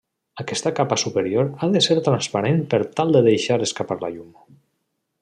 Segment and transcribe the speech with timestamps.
[0.43, 4.33] Aquesta capa superior ha de ser transparent per tal de deixar escapar la llum.